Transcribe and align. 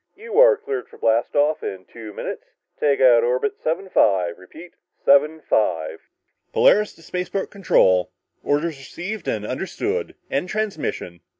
"You 0.15 0.39
are 0.39 0.57
cleared 0.57 0.87
for 0.89 0.97
blast 0.97 1.35
off 1.35 1.61
in 1.61 1.85
two 1.85 2.11
minutes. 2.11 2.43
Take 2.79 2.99
out 3.01 3.23
orbit 3.23 3.57
75... 3.63 4.35
repeat... 4.39 4.71
75...." 5.05 5.99
"Polaris 6.51 6.93
to 6.95 7.03
spaceport 7.03 7.51
control. 7.51 8.11
Orders 8.43 8.79
received 8.79 9.27
and 9.27 9.45
understood. 9.45 10.15
End 10.31 10.49
transmission!" 10.49 11.19